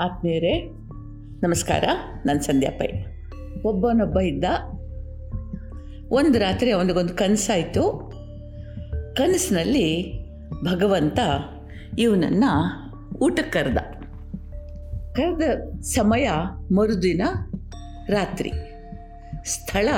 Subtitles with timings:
[0.00, 0.60] ಆತ್ಮೀಯರೇ,
[1.42, 1.84] ನಮಸ್ಕಾರ.
[2.26, 2.86] ನಾನು ಸಂಧ್ಯಾ ಪೈ.
[3.64, 4.44] ಒಬ್ಬನೊಬ್ಬ ಇದ್ದ.
[6.12, 8.12] ಒಂದು ರಾತ್ರಿ ಅವನಿಗೊಂದು ಕನಸಾಯಿತು.
[9.16, 10.18] ಕನಸಿನಲ್ಲಿ
[10.64, 11.18] ಭಗವಂತ
[11.98, 12.84] ಇವನನ್ನು
[13.18, 13.76] ಊಟಕ್ಕೆ ಕರೆದ.
[15.12, 16.28] ಕರೆದ ಸಮಯ
[16.72, 17.22] ಮರುದಿನ
[18.08, 18.52] ರಾತ್ರಿ.
[19.44, 19.88] ಸ್ಥಳ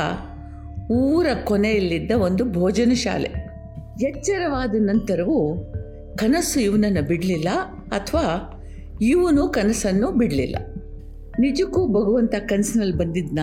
[0.90, 3.28] ಊರ ಕೊನೆಯಲ್ಲಿದ್ದ ಒಂದು ಭೋಜನ ಶಾಲೆ.
[4.02, 5.54] ಎಚ್ಚರವಾದ ನಂತರವೂ
[6.16, 7.48] ಕನಸು ಇವನನ್ನು ಬಿಡಲಿಲ್ಲ,
[7.90, 8.52] ಅಥವಾ
[9.00, 10.56] ಇವನು ಕನಸನ್ನು ಬಿಡಲಿಲ್ಲ.
[11.38, 13.38] ನಿಜಕ್ಕೂ ಭಗವಂತ ಕನಸಿನಲ್ಲಿ ಬಂದಿದ್ನ?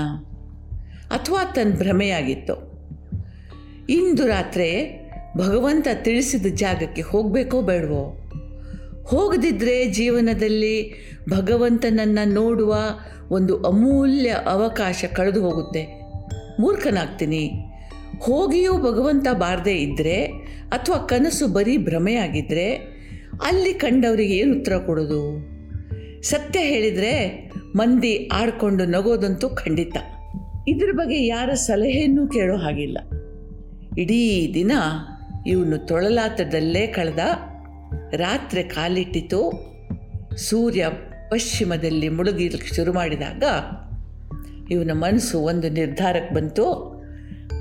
[1.07, 2.73] ಅಥವಾ ತನ್ನ ಭ್ರಮೆಯಾಗಿತ್ತು?
[3.89, 4.99] ಇಂದು ರಾತ್ರಿ
[5.37, 8.19] ಭಗವಂತ ತಿಳಿಸಿದ ಜಾಗಕ್ಕೆ ಹೋಗಬೇಕೋ ಬೇಡವೋ?
[9.03, 10.93] ಹೋಗದಿದ್ದರೆ ಜೀವನದಲ್ಲಿ
[11.29, 12.75] ಭಗವಂತನನ್ನು ನೋಡುವ
[13.31, 16.11] ಒಂದು ಅಮೂಲ್ಯ ಅವಕಾಶ ಕಳೆದು ಹೋಗುತ್ತೆ.
[16.59, 17.51] ಮೂರ್ಖನಾಗ್ತೀನಿ.
[18.19, 20.25] ಹೋಗಿಯೂ ಭಗವಂತ ಬಾರದೇ ಇದ್ದರೆ
[20.69, 22.92] ಅಥವಾ ಕನಸು ಬರೀ ಭ್ರಮೆಯಾಗಿದ್ದರೆ
[23.45, 25.53] ಅಲ್ಲಿ ಕಂಡವರಿಗೆ ಏನು ಉತ್ತರ ಕೊಡೋದು?
[26.21, 29.97] ಸತ್ಯ ಹೇಳಿದರೆ ಮಂದಿ ಆಡ್ಕೊಂಡು ನಗೋದಂತೂ ಖಂಡಿತ.
[30.67, 32.97] ಇದ್ರ ಬಗ್ಗೆ ಯಾರ ಸಲಹೆಯನ್ನೂ ಕೇಳೋ ಹಾಗಿಲ್ಲ.
[33.97, 34.71] ಇಡೀ ದಿನ
[35.47, 37.19] ಇವನು ತೊಳಲಾತದಲ್ಲೇ ಕಳೆದ
[38.13, 39.51] ರಾತ್ರಿ ಕಾಲಿಟ್ಟಿತು.
[40.37, 40.89] ಸೂರ್ಯ
[41.29, 43.43] ಪಶ್ಚಿಮದಲ್ಲಿ ಮುಳುಗಿಲಿಕ್ಕೆ ಶುರು ಮಾಡಿದಾಗ
[44.71, 46.93] ಇವನ ಮನಸ್ಸು ಒಂದು ನಿರ್ಧಾರಕ್ಕೆ ಬಂತು.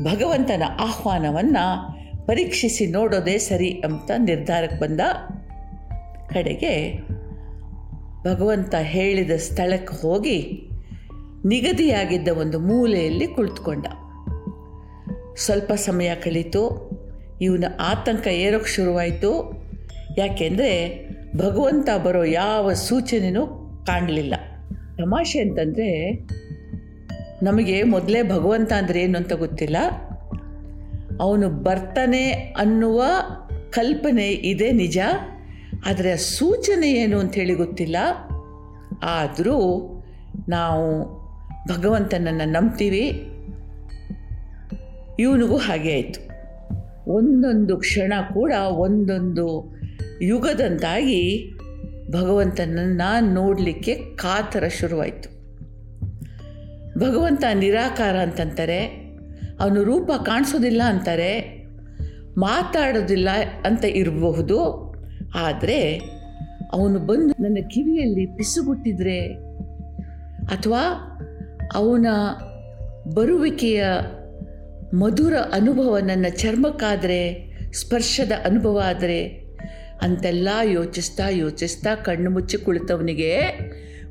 [0.02, 1.92] ಭಗವಂತನ ಆಹ್ವಾನವನ್ನು
[2.26, 5.00] ಪರೀಕ್ಷಿಸಿ ನೋಡೋದೇ ಸರಿ ಅಂತ ನಿರ್ಧಾರಕ್ಕೆ ಬಂದ.
[6.32, 7.00] ಕಡೆಗೆ
[8.24, 10.68] ಭಗವಂತ ಹೇಳಿದ ಸ್ಥಳಕ್ಕೆ ಹೋಗಿ
[11.44, 13.86] ನಿಗದಿಯಾಗಿದ್ದ ಒಂದು ಮೂಲೆಯಲ್ಲಿ ಕುಳಿತುಕೊಂಡ.
[15.36, 16.90] ಸ್ವಲ್ಪ ಸಮಯ ಕಳೀತು.
[17.42, 19.62] ಇವನ ಆತಂಕ ಏರೋಕ್ಕೆ ಶುರುವಾಯಿತು.
[20.18, 23.46] ಯಾಕೆಂದರೆ ಭಗವಂತ ಬರೋ ಯಾವ ಸೂಚನೆಯೂ
[23.86, 24.34] ಕಾಣಲಿಲ್ಲ.
[24.96, 26.12] ತಮಾಷೆ ಅಂತಂದರೆ,
[27.42, 29.76] ನಮಗೆ ಮೊದಲೇ ಭಗವಂತ ಅಂದರೆ ಏನು ಅಂತ ಗೊತ್ತಿಲ್ಲ.
[31.20, 33.04] ಅವನು ಬರ್ತಾನೆ ಅನ್ನುವ
[33.70, 34.98] ಕಲ್ಪನೆ ಇದೆ ನಿಜ.
[35.86, 37.96] ಆದರೆ ಆ ಸೂಚನೆ ಏನು ಅಂಥೇಳಿ ಗೊತ್ತಿಲ್ಲ.
[39.02, 39.88] ಆದರೂ
[40.48, 41.04] ನಾವು
[41.68, 43.28] ಭಗವಂತನನ್ನು ನಂಬ್ತೀವಿ.
[45.18, 46.32] ಇವನಿಗೂ ಹಾಗೆ ಆಯಿತು.
[47.12, 49.74] ಒಂದೊಂದು ಕ್ಷಣ ಕೂಡ ಒಂದೊಂದು
[50.22, 51.52] ಯುಗದಂತಾಗಿ
[52.10, 55.28] ಭಗವಂತನನ್ನು ನೋಡಲಿಕ್ಕೆ ಕಾತರ ಶುರುವಾಯಿತು.
[56.98, 58.86] ಭಗವಂತ ನಿರಾಕಾರ ಅಂತಂತಾರೆ,
[59.60, 61.66] ಅವನು ರೂಪ ಕಾಣಿಸೋದಿಲ್ಲ ಅಂತಾರೆ,
[62.38, 63.28] ಮಾತಾಡೋದಿಲ್ಲ
[63.64, 64.91] ಅಂತ ಇರಬಹುದು.
[65.34, 66.00] ಆದರೆ
[66.72, 69.20] ಅವನು ಬಂದು ನನ್ನ ಕಿವಿಯಲ್ಲಿ ಪಿಸುಗುಟ್ಟಿದ್ರೆ
[70.56, 70.80] ಅಥವಾ
[71.74, 72.06] ಅವನ
[73.14, 73.84] ಬರುವಿಕೆಯ
[74.94, 79.28] ಮಧುರ ಅನುಭವ ನನ್ನ ಚರ್ಮಕ್ಕಾದರೆ, ಸ್ಪರ್ಶದ ಅನುಭವ ಆದರೆ
[80.02, 83.38] ಅಂತೆಲ್ಲ ಯೋಚಿಸ್ತಾ ಯೋಚಿಸ್ತಾ ಕಣ್ಣು ಮುಚ್ಚಿ ಕುಳಿತವನಿಗೆ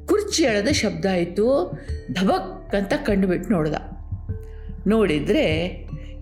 [0.06, 1.80] ಕುರ್ಚಿ ಎಳೆದ ಶಬ್ದ ಆಯಿತು.
[2.12, 3.76] ಧಬಕ್ ಅಂತ ಕಣ್ಣು ಬಿಟ್ಟು ನೋಡ್ದ.
[4.88, 5.46] ನೋಡಿದರೆ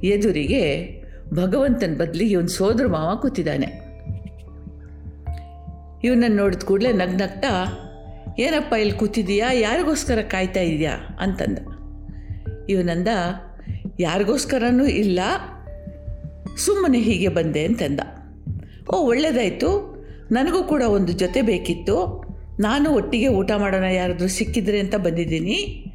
[0.03, 0.93] ಎದುರಿಗೆ
[1.33, 3.88] ಭಗವಂತನ ಬದಲಿಗೆ ಒಂದು ಸೋದರ ಮಾವ ಕೂತಿದ್ದಾನೆ.
[6.03, 7.65] ಇವನನ್ನು ನೋಡಿದ ಕೂಡಲೇ ನಗ್ನಗ್ತಾ,
[8.39, 9.51] ಏನಪ್ಪ ಇಲ್ಲಿ ಕೂತಿದೀಯಾ?
[9.51, 11.17] ಯಾರಿಗೋಸ್ಕರ ಕಾಯ್ತಾ ಇದೆಯಾ?
[11.19, 11.57] ಅಂತಂದ.
[12.69, 13.07] ಇವನಂದ,
[13.99, 15.19] ಯಾರಿಗೋಸ್ಕರನೂ ಇಲ್ಲ.
[16.57, 17.99] ಸುಮ್ಮನೆ ಹೀಗೆ ಬಂದೆ ಅಂತಂದ.
[18.93, 19.99] ಓ ಒಳ್ಳೆಯದಾಯಿತು
[20.31, 22.23] ನನಗೂ ಕೂಡ ಒಂದು ಜೊತೆ ಬೇಕಿತ್ತು.
[22.59, 25.85] ನಾನು ಒಟ್ಟಿಗೆ ಊಟ ಮಾಡೋಣ ಯಾರಾದರೂ ಸಿಕ್ಕಿದ್ರೆ ಅಂತ ಬಂದಿದ್ದೀನಿ.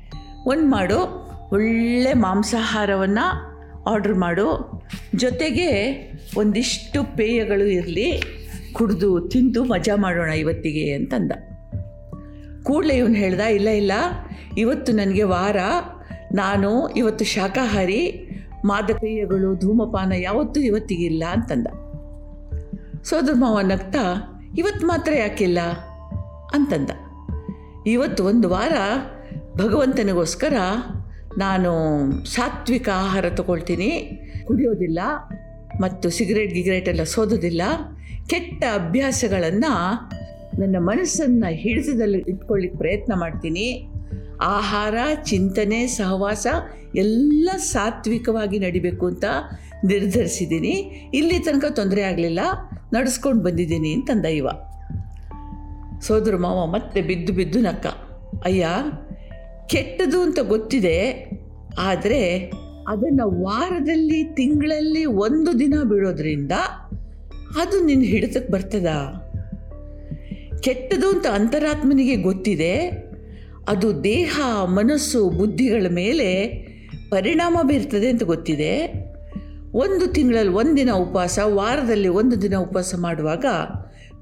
[0.46, 1.24] ಒಂದು ಮಾಡು.
[1.52, 3.54] ಒಳ್ಳೆ ಮಾಂಸಾಹಾರವನ್ನು
[3.84, 4.80] ಆರ್ಡ್ರ್ ಮಾಡು.
[5.14, 5.72] ಜೊತೆಗೆ
[6.36, 8.22] ಒಂದಿಷ್ಟು ಪೇಯಗಳು ಇರಲಿ.
[8.74, 11.32] ಕುಡಿದು ತಿಂದು ಮಜಾ ಮಾಡೋಣ ಇವತ್ತಿಗೆ ಅಂತಂದ.
[12.62, 13.92] ಕೂಡಲೇ ಇವನು ಹೇಳ್ದ, ಇಲ್ಲ ಇಲ್ಲ,
[14.58, 15.56] ಇವತ್ತು ನನಗೆ ವಾರ,
[16.32, 18.02] ನಾನು ಇವತ್ತು ಶಾಖಾಹಾರಿ,
[18.64, 21.66] ಮಾದಕೀಯಗಳು, ಧೂಮಪಾನ ಯಾವತ್ತೂ ಇವತ್ತಿಗಿಲ್ಲ ಅಂತಂದ.
[23.02, 24.04] ಸೋದರ ಮಾವ ನಗ್ತಾ
[24.58, 25.58] ಇವತ್ತು ಮಾತ್ರ ಯಾಕಿಲ್ಲ
[26.54, 26.90] ಅಂತಂದ.
[27.86, 28.72] ಇವತ್ತು ಒಂದು ವಾರ
[29.56, 30.56] ಭಗವಂತನಿಗೋಸ್ಕರ
[31.38, 31.70] ನಾನು
[32.24, 33.90] ಸಾತ್ವಿಕ ಆಹಾರ ತಗೊಳ್ತೀನಿ,
[34.46, 34.98] ಕುಡಿಯೋದಿಲ್ಲ,
[35.80, 37.62] ಮತ್ತು ಸಿಗರೇಟ್, ಗಿಗರೇಟ್ ಎಲ್ಲ ಸೋದೋದಿಲ್ಲ
[38.28, 40.10] ಕೆಟ್ಟ ಅಭ್ಯಾಸಗಳನ್ನು
[40.60, 43.88] ನನ್ನ ಮನಸ್ಸನ್ನು ಹಿಡಿತದಲ್ಲಿ ಇಟ್ಕೊಳ್ಳಿಕ್ಕೆ ಪ್ರಯತ್ನ ಮಾಡ್ತೀನಿ.
[44.40, 46.46] ಆಹಾರ, ಚಿಂತನೆ, ಸಹವಾಸ
[46.94, 49.24] ಎಲ್ಲ ಸಾತ್ವಿಕವಾಗಿ ನಡಿಬೇಕು ಅಂತ
[49.84, 50.70] ನಿರ್ಧರಿಸಿದ್ದೀನಿ.
[51.14, 52.40] ಇಲ್ಲಿ ತನಕ ತೊಂದರೆ ಆಗಲಿಲ್ಲ.
[52.92, 54.48] ನಡೆಸ್ಕೊಂಡು ಬಂದಿದ್ದೀನಿ ಅಂತಂದ ಇವ
[56.00, 57.86] ಸೋದರ ಮಾವ ಮತ್ತೆ ಬಿದ್ದು ಬಿದ್ದು ನಕ್ಕ.
[58.44, 58.66] ಅಯ್ಯ,
[59.66, 61.30] ಕೆಟ್ಟದು ಅಂತ ಗೊತ್ತಿದೆ.
[61.78, 62.52] ಆದರೆ
[62.88, 66.52] ಅದನ್ನು ವಾರದಲ್ಲಿ, ತಿಂಗಳಲ್ಲಿ ಒಂದು ದಿನ ಬಿಡೋದ್ರಿಂದ
[67.60, 68.86] ಅದು ನಿನ್ನ ಹಿಡಿತಕ್ಕೆ ಬರ್ತದ?
[70.60, 72.74] ಕೆಟ್ಟದು ಅಂತ ಅಂತರಾತ್ಮನಿಗೆ ಗೊತ್ತಿದೆ,
[73.68, 76.44] ಅದು ದೇಹ, ಮನಸ್ಸು, ಬುದ್ಧಿಗಳ ಮೇಲೆ
[77.10, 79.04] ಪರಿಣಾಮ ಬೀರ್ತದೆ ಅಂತ ಗೊತ್ತಿದೆ.
[79.72, 83.44] ಒಂದು ತಿಂಗಳಲ್ಲಿ ಒಂದಿನ ಉಪವಾಸ, ವಾರದಲ್ಲಿ ಒಂದು ದಿನ ಉಪವಾಸ ಮಾಡುವಾಗ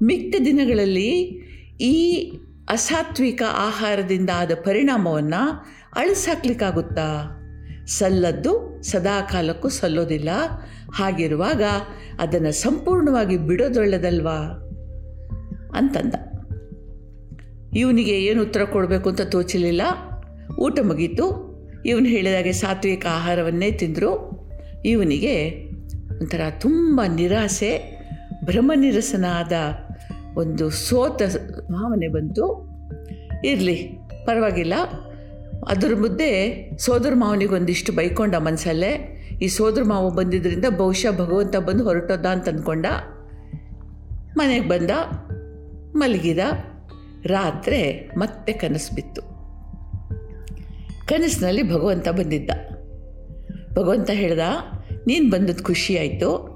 [0.03, 1.09] ಮಿಕ್ಕ ದಿನಗಳಲ್ಲಿ
[1.81, 2.31] ಈ
[2.69, 5.65] ಅಸಾತ್ವಿಕ ಆಹಾರದಿಂದ ಆದ ಪರಿಣಾಮವನ್ನು
[5.95, 7.39] ಅಳಿಸಾಕ್ಲಿಕ್ಕಾಗುತ್ತಾ?
[7.87, 10.29] ಸಲ್ಲದ್ದು ಸದಾ ಕಾಲಕ್ಕೂ ಸಲ್ಲೋದಿಲ್ಲ.
[10.93, 11.63] ಹಾಗಿರುವಾಗ
[12.19, 14.69] ಅದನ್ನು ಸಂಪೂರ್ಣವಾಗಿ ಬಿಡೋದೊಳ್ಳೆದಲ್ವಾ
[15.75, 16.13] ಅಂತಂದ.
[17.75, 19.81] ಇವನಿಗೆ ಏನು ಉತ್ತರ ಕೊಡಬೇಕು ಅಂತ ತೋಚಲಿಲ್ಲ.
[20.59, 21.53] ಊಟ ಮುಗೀತು.
[21.85, 24.43] ಇವನು ಹೇಳಿದಾಗೆ ಸಾತ್ವಿಕ ಆಹಾರವನ್ನೇ ತಿಂದರು.
[24.85, 25.65] ಇವನಿಗೆ
[26.21, 28.01] ಒಂಥರ ತುಂಬ ನಿರಾಸೆ,
[28.45, 29.51] ಭ್ರಮನಿರಸನಾದ
[30.37, 31.21] ಒಂದು ಸೋತ
[31.71, 32.69] ಭಾವನೆ ಬಂತು.
[33.45, 34.73] ಇರಲಿ, ಪರವಾಗಿಲ್ಲ.
[35.69, 38.91] ಅದ್ರ ಮುದ್ದೆ ಸೋದರ ಮಾವನಿಗೆ ಒಂದಿಷ್ಟು ಬೈಕೊಂಡ ಮನಸಲ್ಲೇ,
[39.41, 42.85] ಈ ಸೋದರ ಮಾವು ಬಂದಿದ್ದರಿಂದ ಬಹುಶಃ ಭಗವಂತ ಬಂದು ಹೊರಟೋದ ಅಂತ ಅಂದ್ಕೊಂಡ
[44.37, 44.91] ಮನೆಗೆ ಬಂದ,
[45.95, 46.39] ಮಲಗಿದ,
[47.25, 49.21] ರಾತ್ರಿ ಮತ್ತೆ ಕನಸು ಬಿತ್ತು.
[51.05, 52.51] ಕನಸಿನಲ್ಲಿ ಭಗವಂತ ಬಂದಿದ್ದ.
[53.73, 54.39] ಭಗವಂತ ಹೇಳ್ದ,
[55.07, 56.53] ನೀನು ಬಂದದ್ದು ಖುಷಿಯಾಯಿತು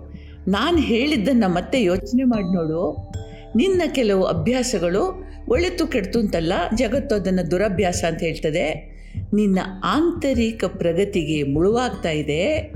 [0.47, 3.11] ನಾನು ಹೇಳಿದ್ದನ್ನು ಮತ್ತೆ ಯೋಚನೆ ಮಾಡಿ ನೋಡು.
[3.55, 8.96] ನಿನ್ನ ಕೆಲವು ಅಭ್ಯಾಸಗಳು ಒಳಿತು ಕೆಡ್ತು ಅಂತಲ್ಲ, ಜಗತ್ತು ಅದನ್ನು ದುರಭ್ಯಾಸ ಅಂತ ಹೇಳ್ತದೆ.
[9.33, 12.73] ನಿನ್ನ ಆಂತರಿಕ ಪ್ರಗತಿಗೆ ಮುಳುವಾಗ್ತಾ ಇದೆ.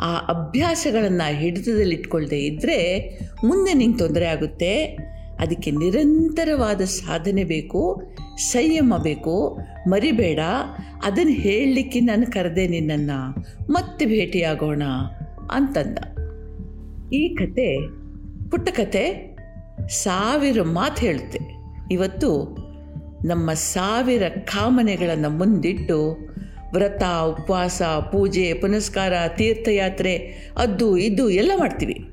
[0.00, 3.10] ಆ ಅಭ್ಯಾಸಗಳನ್ನು ಹಿಡಿತದಲ್ಲಿಟ್ಕೊಳ್ದೇ ಇದ್ದರೆ
[3.44, 4.84] ಮುಂದೆ ನಿಂಗೆ ತೊಂದರೆ ಆಗುತ್ತೆ.
[5.40, 8.02] ಅದಕ್ಕೆ ನಿರಂತರವಾದ ಸಾಧನೆ ಬೇಕು,
[8.36, 9.58] ಸಂಯಮ ಬೇಕು.
[9.88, 10.38] ಮರಿಬೇಡ.
[11.04, 13.46] ಅದನ್ನು ಹೇಳಲಿಕ್ಕೆ ನಾನು ಕರೆದೆ ನಿನ್ನನ್ನು.
[13.72, 14.82] ಮತ್ತೆ ಭೇಟಿಯಾಗೋಣ
[15.52, 15.98] ಅಂತಂದ.
[17.12, 17.88] ಈ ಕತೆ
[18.50, 19.36] ಪುಟ್ಟ ಕತೆ
[19.88, 21.38] ಸಾವಿರ ಮಾತು ಹೇಳುತ್ತೆ.
[21.90, 22.59] ಇವತ್ತು
[23.24, 26.30] ನಮ್ಮ ಸಾವಿರ ಕಾಮನೆಗಳನ್ನು ಮುಂದಿಟ್ಟು
[26.72, 30.16] ವ್ರತ, ಉಪವಾಸ, ಪೂಜೆ, ಪುನಸ್ಕಾರ, ತೀರ್ಥಯಾತ್ರೆ,
[30.56, 32.08] ಅದು, ಇದು ಎಲ್ಲ ಮಾಡ್ತೀವಿ.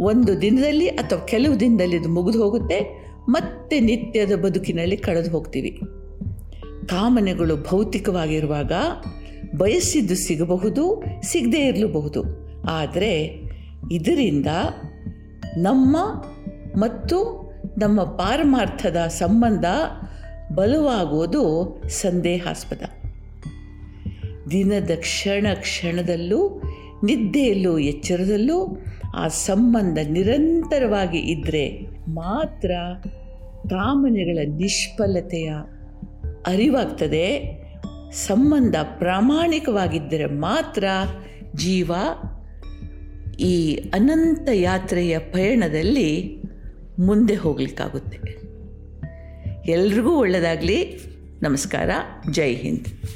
[0.00, 5.80] ಒಂದು ದಿನದಲ್ಲಿ ಅಥವಾ ಕೆಲವು ದಿನದಲ್ಲಿ ಇದು ಮುಗಿದು ಹೋಗುತ್ತೆ, ಮತ್ತೆ ನಿತ್ಯದ ಬದುಕಿನಲ್ಲಿ ಕಳೆದು ಹೋಗ್ತೀವಿ.
[6.88, 8.72] ಕಾಮನೆಗಳು ಭೌತಿಕವಾಗಿರುವಾಗ
[9.56, 12.24] ಬಯಸಿದ್ದು ಸಿಗಬಹುದು, ಸಿಗದೇ ಇರಲೂಬಹುದು.
[12.68, 13.42] ಆದರೆ
[13.92, 14.46] ಇದರಿಂದ
[15.56, 15.96] ನಮ್ಮ
[16.76, 17.46] ಮತ್ತು
[17.78, 19.64] ನಮ್ಮ ಪಾರಮಾರ್ಥದ ಸಂಬಂಧ
[20.54, 22.82] ಬಲವಾಗುವುದು ಸಂದೇಹಾಸ್ಪದ.
[24.50, 26.62] ದಿನದ ಕ್ಷಣ ಕ್ಷಣದಲ್ಲೂ,
[27.04, 28.84] ನಿದ್ದೆಯಲ್ಲೂ ಎಚ್ಚರದಲ್ಲೂ
[29.14, 32.70] ಆ ಸಂಬಂಧ ನಿರಂತರವಾಗಿ ಇದ್ದರೆ ಮಾತ್ರ
[33.70, 35.52] ಕಾಮನೆಗಳ ನಿಷ್ಫಲತೆಯ
[36.46, 37.56] ಅರಿವಾಗ್ತದೆ.
[38.12, 40.84] ಸಂಬಂಧ ಪ್ರಾಮಾಣಿಕವಾಗಿದ್ದರೆ ಮಾತ್ರ
[41.54, 41.92] ಜೀವ
[43.40, 46.42] ಈ ಅನಂತ ಯಾತ್ರೆಯ ಪಯಣದಲ್ಲಿ
[46.98, 48.45] ಮುಂದೆ ಹೋಗಲಿಕ್ಕಾಗುತ್ತೆ.
[49.68, 51.00] ಎಲ್ರಿಗೂ ಒಳ್ಳೆಯದಾಗಲಿ
[51.42, 51.90] ನಮಸ್ಕಾರ.
[52.30, 53.08] ಜೈ ಹಿಂದ್.